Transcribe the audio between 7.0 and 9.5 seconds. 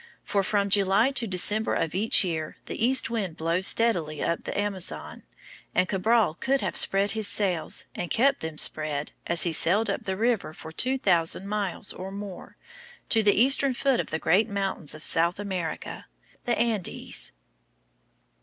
his sails and kept them spread as